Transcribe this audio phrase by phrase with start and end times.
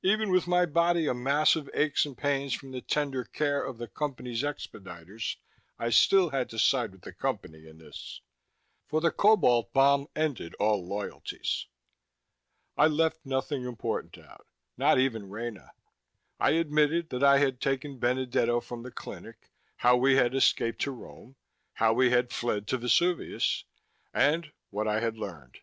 [0.00, 3.76] Even with my body a mass of aches and pains from the tender care of
[3.76, 5.36] the Company's expediters,
[5.78, 8.22] I still had to side with the Company in this.
[8.86, 11.66] For the Cobalt bomb ended all loyalties.
[12.78, 14.46] I left nothing important out,
[14.78, 15.72] not even Rena.
[16.40, 20.92] I admitted that I had taken Benedetto from the clinic, how we had escaped to
[20.92, 21.36] Rome,
[21.74, 23.64] how we had fled to Vesuvius...
[24.14, 25.58] and what I had learned.